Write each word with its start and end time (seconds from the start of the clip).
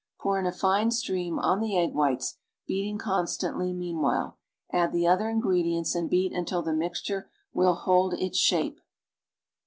Pour 0.19 0.39
in 0.39 0.47
a 0.47 0.51
fine 0.51 0.89
stream 0.89 1.37
on 1.37 1.59
the 1.59 1.77
egg 1.77 1.93
whiles, 1.93 2.37
beating 2.65 2.97
constantly 2.97 3.71
meanwhile; 3.71 4.39
add 4.73 4.91
the 4.93 5.05
other 5.05 5.29
ingredients 5.29 5.93
and 5.93 6.09
beat 6.09 6.33
until 6.33 6.63
the 6.63 6.73
mixture 6.73 7.29
will 7.53 7.75
hold 7.75 8.15
its 8.15 8.39
shape. 8.39 8.79